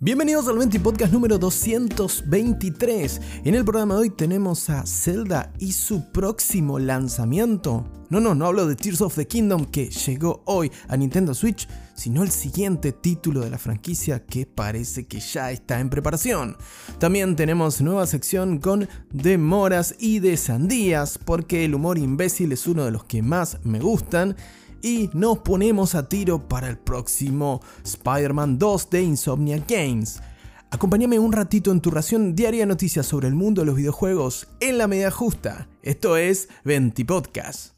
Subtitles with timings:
[0.00, 3.20] Bienvenidos al 20 Podcast número 223.
[3.44, 7.86] En el programa de hoy tenemos a Zelda y su próximo lanzamiento.
[8.10, 11.66] No, no, no hablo de Tears of the Kingdom que llegó hoy a Nintendo Switch,
[11.94, 16.58] sino el siguiente título de la franquicia que parece que ya está en preparación.
[16.98, 22.84] También tenemos nueva sección con demoras y de sandías, porque el humor imbécil es uno
[22.84, 24.36] de los que más me gustan
[24.82, 30.20] y nos ponemos a tiro para el próximo Spider-Man 2 de Insomnia Games.
[30.70, 34.48] Acompáñame un ratito en tu ración diaria de noticias sobre el mundo de los videojuegos
[34.60, 35.68] en la medida justa.
[35.82, 37.72] Esto es Venti Podcast.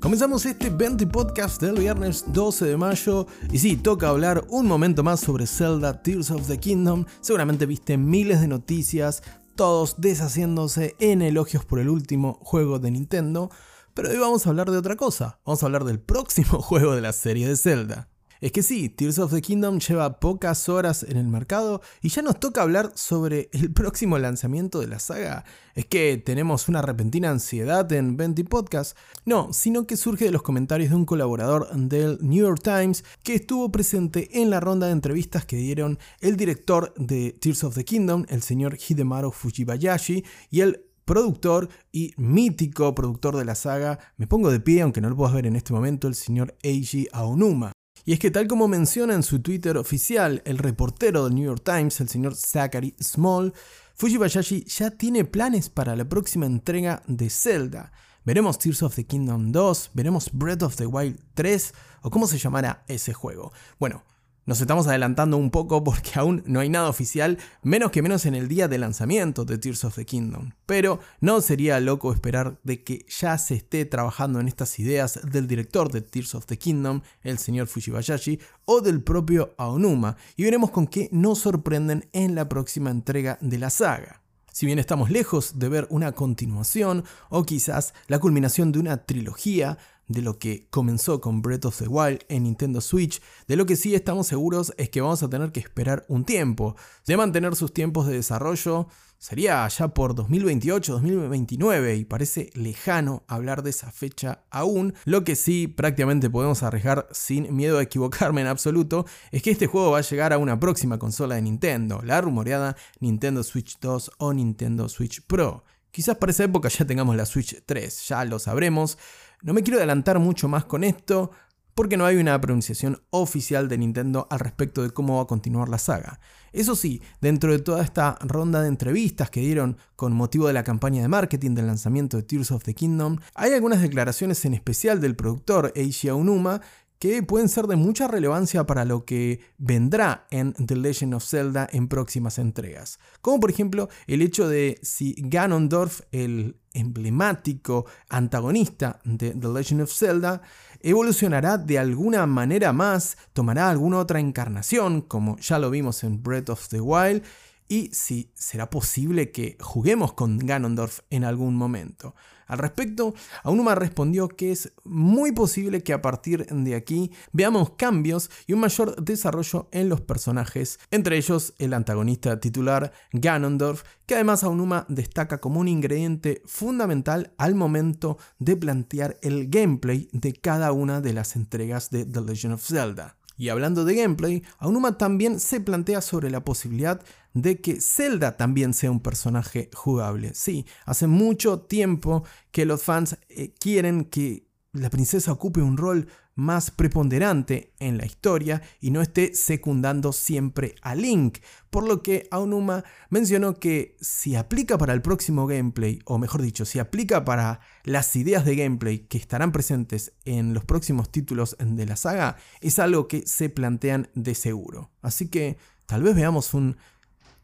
[0.00, 5.02] Comenzamos este 20 podcast del viernes 12 de mayo y sí, toca hablar un momento
[5.02, 7.04] más sobre Zelda Tears of the Kingdom.
[7.20, 9.22] Seguramente viste miles de noticias,
[9.60, 13.50] todos deshaciéndose en elogios por el último juego de Nintendo,
[13.92, 17.02] pero hoy vamos a hablar de otra cosa, vamos a hablar del próximo juego de
[17.02, 18.09] la serie de Zelda.
[18.40, 22.22] Es que sí, Tears of the Kingdom lleva pocas horas en el mercado y ya
[22.22, 25.44] nos toca hablar sobre el próximo lanzamiento de la saga.
[25.74, 28.96] Es que tenemos una repentina ansiedad en 20 Podcast.
[29.26, 33.34] No, sino que surge de los comentarios de un colaborador del New York Times que
[33.34, 37.84] estuvo presente en la ronda de entrevistas que dieron el director de Tears of the
[37.84, 44.26] Kingdom, el señor Hidemaru Fujibayashi, y el productor y mítico productor de la saga, me
[44.26, 47.72] pongo de pie aunque no lo puedas ver en este momento, el señor Eiji Aonuma.
[48.04, 51.62] Y es que tal como menciona en su Twitter oficial el reportero del New York
[51.64, 53.52] Times, el señor Zachary Small,
[53.94, 57.92] Fujibayashi ya tiene planes para la próxima entrega de Zelda.
[58.24, 62.38] Veremos Tears of the Kingdom 2, veremos Breath of the Wild 3 o cómo se
[62.38, 63.52] llamará ese juego.
[63.78, 64.02] Bueno,
[64.46, 68.34] nos estamos adelantando un poco porque aún no hay nada oficial, menos que menos en
[68.34, 70.50] el día de lanzamiento de Tears of the Kingdom.
[70.66, 75.46] Pero no sería loco esperar de que ya se esté trabajando en estas ideas del
[75.46, 80.70] director de Tears of the Kingdom, el señor Fujibayashi, o del propio Aonuma, y veremos
[80.70, 84.20] con qué nos sorprenden en la próxima entrega de la saga.
[84.52, 89.78] Si bien estamos lejos de ver una continuación o quizás la culminación de una trilogía,
[90.10, 93.76] de lo que comenzó con Breath of the Wild en Nintendo Switch, de lo que
[93.76, 96.74] sí estamos seguros es que vamos a tener que esperar un tiempo.
[97.06, 98.88] De mantener sus tiempos de desarrollo,
[99.18, 104.94] sería ya por 2028-2029 y parece lejano hablar de esa fecha aún.
[105.04, 109.68] Lo que sí prácticamente podemos arriesgar sin miedo a equivocarme en absoluto es que este
[109.68, 114.10] juego va a llegar a una próxima consola de Nintendo, la rumoreada Nintendo Switch 2
[114.18, 115.62] o Nintendo Switch Pro.
[115.92, 118.96] Quizás para esa época ya tengamos la Switch 3, ya lo sabremos.
[119.42, 121.30] No me quiero adelantar mucho más con esto,
[121.74, 125.68] porque no hay una pronunciación oficial de Nintendo al respecto de cómo va a continuar
[125.70, 126.20] la saga.
[126.52, 130.64] Eso sí, dentro de toda esta ronda de entrevistas que dieron con motivo de la
[130.64, 135.00] campaña de marketing del lanzamiento de Tears of the Kingdom, hay algunas declaraciones en especial
[135.00, 136.60] del productor Eiji Aonuma
[137.00, 141.66] que pueden ser de mucha relevancia para lo que vendrá en The Legend of Zelda
[141.72, 143.00] en próximas entregas.
[143.22, 149.92] Como por ejemplo el hecho de si Ganondorf, el emblemático antagonista de The Legend of
[149.92, 150.42] Zelda,
[150.80, 156.50] evolucionará de alguna manera más, tomará alguna otra encarnación, como ya lo vimos en Breath
[156.50, 157.22] of the Wild,
[157.70, 162.16] y si será posible que juguemos con Ganondorf en algún momento.
[162.48, 163.14] Al respecto,
[163.44, 168.60] Aonuma respondió que es muy posible que a partir de aquí veamos cambios y un
[168.60, 175.38] mayor desarrollo en los personajes, entre ellos el antagonista titular Ganondorf, que además Aonuma destaca
[175.38, 181.36] como un ingrediente fundamental al momento de plantear el gameplay de cada una de las
[181.36, 183.16] entregas de The Legend of Zelda.
[183.40, 187.00] Y hablando de gameplay, Aonuma también se plantea sobre la posibilidad
[187.34, 190.32] de que Zelda también sea un personaje jugable.
[190.34, 196.06] Sí, hace mucho tiempo que los fans eh, quieren que la princesa ocupe un rol
[196.36, 201.38] más preponderante en la historia y no esté secundando siempre a Link,
[201.68, 206.64] por lo que Aonuma mencionó que si aplica para el próximo gameplay, o mejor dicho,
[206.64, 211.84] si aplica para las ideas de gameplay que estarán presentes en los próximos títulos de
[211.84, 214.90] la saga, es algo que se plantean de seguro.
[215.02, 216.76] Así que tal vez veamos un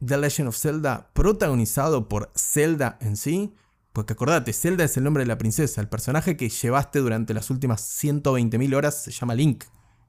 [0.04, 3.54] The Legend of Zelda protagonizado por Zelda en sí,
[3.92, 5.80] porque acordate, Zelda es el nombre de la princesa.
[5.80, 9.64] El personaje que llevaste durante las últimas 120.000 horas se llama Link.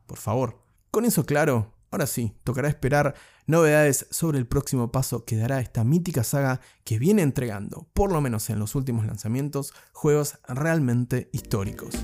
[0.05, 0.61] Por favor.
[0.91, 5.83] Con eso claro, ahora sí, tocará esperar novedades sobre el próximo paso que dará esta
[5.83, 11.95] mítica saga que viene entregando, por lo menos en los últimos lanzamientos, juegos realmente históricos.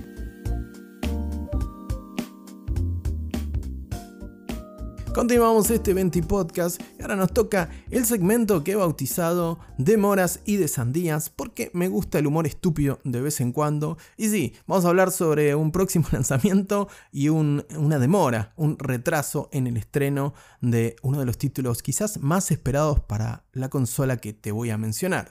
[5.14, 10.40] Continuamos este 20 podcast y ahora nos toca el segmento que he bautizado de moras
[10.44, 14.00] y de sandías porque me gusta el humor estúpido de vez en cuando.
[14.18, 19.68] Y sí, vamos a hablar sobre un próximo lanzamiento y una demora, un retraso en
[19.68, 24.52] el estreno de uno de los títulos quizás más esperados para la consola que te
[24.52, 25.30] voy a mencionar.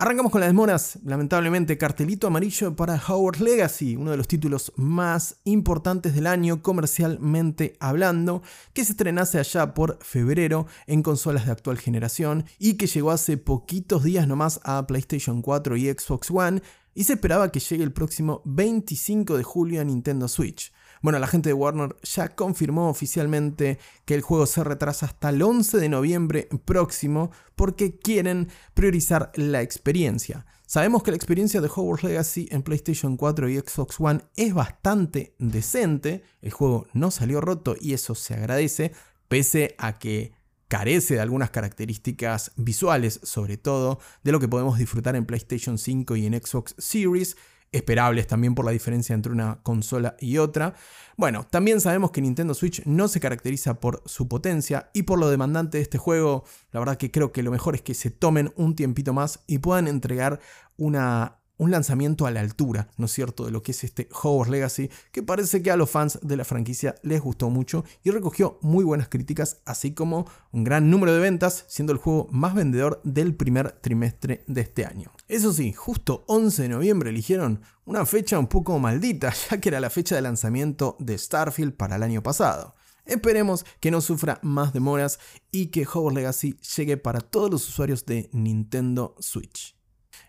[0.00, 5.40] Arrancamos con las demoras, lamentablemente cartelito amarillo para Howard Legacy, uno de los títulos más
[5.42, 8.40] importantes del año comercialmente hablando,
[8.72, 13.38] que se estrenase allá por febrero en consolas de actual generación y que llegó hace
[13.38, 16.62] poquitos días nomás a PlayStation 4 y Xbox One
[16.94, 20.72] y se esperaba que llegue el próximo 25 de julio a Nintendo Switch.
[21.02, 25.42] Bueno, la gente de Warner ya confirmó oficialmente que el juego se retrasa hasta el
[25.42, 30.46] 11 de noviembre próximo porque quieren priorizar la experiencia.
[30.66, 35.34] Sabemos que la experiencia de Hogwarts Legacy en PlayStation 4 y Xbox One es bastante
[35.38, 38.92] decente, el juego no salió roto y eso se agradece,
[39.28, 40.34] pese a que
[40.68, 46.16] carece de algunas características visuales, sobre todo de lo que podemos disfrutar en PlayStation 5
[46.16, 47.38] y en Xbox Series
[47.72, 50.74] esperables también por la diferencia entre una consola y otra.
[51.16, 55.28] Bueno, también sabemos que Nintendo Switch no se caracteriza por su potencia y por lo
[55.28, 58.52] demandante de este juego, la verdad que creo que lo mejor es que se tomen
[58.56, 60.40] un tiempito más y puedan entregar
[60.76, 64.50] una un lanzamiento a la altura, ¿no es cierto?, de lo que es este Hogwarts
[64.50, 68.58] Legacy, que parece que a los fans de la franquicia les gustó mucho y recogió
[68.62, 73.00] muy buenas críticas, así como un gran número de ventas, siendo el juego más vendedor
[73.04, 75.12] del primer trimestre de este año.
[75.26, 79.80] Eso sí, justo 11 de noviembre eligieron una fecha un poco maldita, ya que era
[79.80, 82.74] la fecha de lanzamiento de Starfield para el año pasado.
[83.04, 85.18] Esperemos que no sufra más demoras
[85.50, 89.77] y que Hogwarts Legacy llegue para todos los usuarios de Nintendo Switch.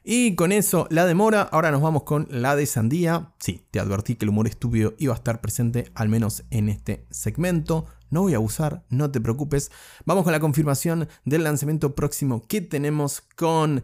[0.03, 3.33] Y con eso, la demora, ahora nos vamos con la de sandía.
[3.39, 7.05] Sí, te advertí que el humor estúpido iba a estar presente, al menos en este
[7.09, 7.85] segmento.
[8.09, 9.71] No voy a abusar, no te preocupes.
[10.05, 13.83] Vamos con la confirmación del lanzamiento próximo que tenemos con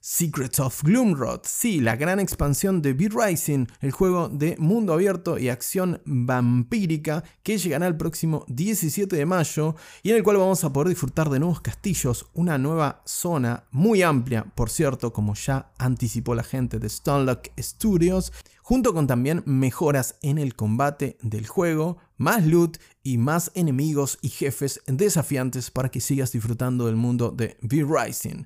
[0.00, 5.38] Secrets of Gloomrod, sí, la gran expansión de Beat Rising, el juego de mundo abierto
[5.38, 10.62] y acción vampírica que llegará el próximo 17 de mayo y en el cual vamos
[10.64, 15.72] a poder disfrutar de nuevos castillos, una nueva zona muy amplia, por cierto, como ya
[15.78, 21.98] anticipó la gente de Stonelock Studios, junto con también mejoras en el combate del juego,
[22.16, 27.56] más loot y más enemigos y jefes desafiantes para que sigas disfrutando del mundo de
[27.62, 28.44] Beat Rising.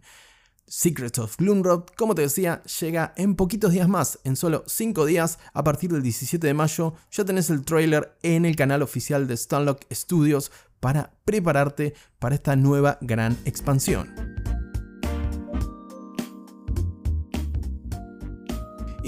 [0.66, 5.38] Secrets of Gloomrod, como te decía, llega en poquitos días más, en solo 5 días,
[5.52, 9.36] a partir del 17 de mayo, ya tenés el trailer en el canal oficial de
[9.36, 10.50] Stunlock Studios
[10.80, 14.31] para prepararte para esta nueva gran expansión.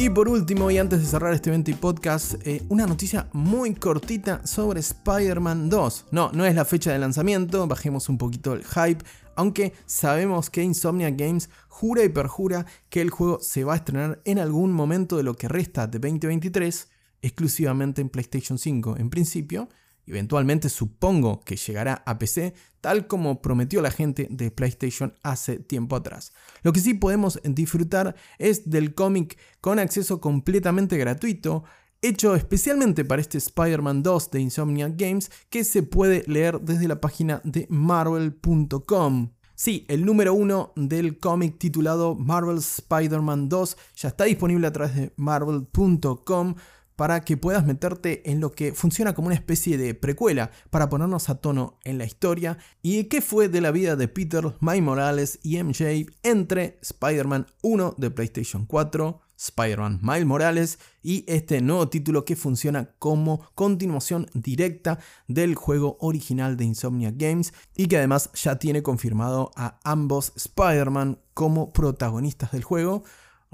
[0.05, 3.75] Y por último, y antes de cerrar este evento y podcast, eh, una noticia muy
[3.75, 6.09] cortita sobre Spider-Man 2.
[6.11, 9.03] No, no es la fecha de lanzamiento, bajemos un poquito el hype
[9.35, 14.21] aunque sabemos que Insomnia Games jura y perjura que el juego se va a estrenar
[14.27, 16.91] en algún momento de lo que resta de 2023,
[17.23, 19.71] exclusivamente en PlayStation 5 en principio,
[20.07, 25.97] eventualmente supongo que llegará a PC, tal como prometió la gente de PlayStation hace tiempo
[25.97, 26.33] atrás.
[26.63, 31.65] Lo que sí podemos disfrutar es del cómic con acceso completamente gratuito,
[32.03, 37.01] hecho especialmente para este Spider-Man 2 de Insomnia Games que se puede leer desde la
[37.01, 39.31] página de marvel.com.
[39.57, 44.97] Sí, el número uno del cómic titulado Marvel Spider-Man 2 ya está disponible a través
[44.97, 46.57] de marvel.com
[46.97, 51.29] para que puedas meterte en lo que funciona como una especie de precuela para ponernos
[51.29, 55.39] a tono en la historia y qué fue de la vida de Peter, Miles Morales
[55.43, 62.25] y MJ entre Spider-Man 1 de PlayStation 4, Spider-Man Miles Morales y este nuevo título
[62.25, 68.59] que funciona como continuación directa del juego original de Insomnia Games y que además ya
[68.59, 73.03] tiene confirmado a ambos Spider-Man como protagonistas del juego,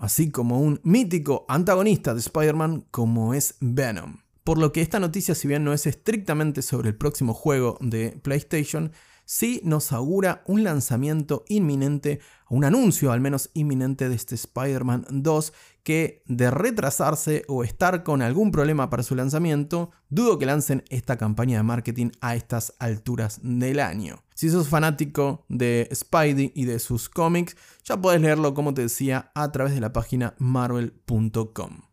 [0.00, 4.18] así como un mítico antagonista de Spider-Man como es Venom.
[4.42, 8.18] Por lo que esta noticia, si bien no es estrictamente sobre el próximo juego de
[8.22, 8.92] PlayStation,
[9.26, 15.52] sí nos augura un lanzamiento inminente, un anuncio al menos inminente de este Spider-Man 2
[15.84, 21.16] que de retrasarse o estar con algún problema para su lanzamiento, dudo que lancen esta
[21.16, 24.24] campaña de marketing a estas alturas del año.
[24.40, 29.30] Si sos fanático de Spidey y de sus cómics, ya puedes leerlo como te decía
[29.34, 31.89] a través de la página marvel.com.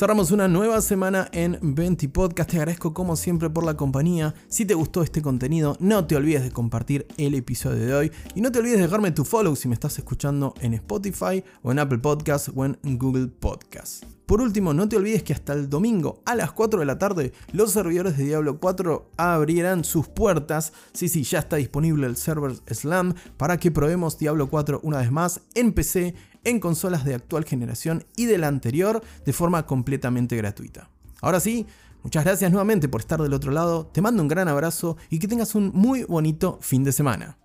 [0.00, 2.48] Cerramos una nueva semana en 20 Podcast.
[2.48, 4.34] Te agradezco como siempre por la compañía.
[4.48, 8.40] Si te gustó este contenido, no te olvides de compartir el episodio de hoy y
[8.40, 11.80] no te olvides de dejarme tu follow si me estás escuchando en Spotify o en
[11.80, 14.04] Apple Podcast o en Google Podcast.
[14.24, 17.32] Por último, no te olvides que hasta el domingo a las 4 de la tarde
[17.52, 20.72] los servidores de Diablo 4 abrirán sus puertas.
[20.94, 25.10] Sí, sí, ya está disponible el server Slam para que probemos Diablo 4 una vez
[25.10, 26.14] más en PC,
[26.44, 30.90] en consolas de actual generación y de la anterior de forma completamente gratuita.
[31.20, 31.66] Ahora sí,
[32.02, 35.28] muchas gracias nuevamente por estar del otro lado, te mando un gran abrazo y que
[35.28, 37.38] tengas un muy bonito fin de semana.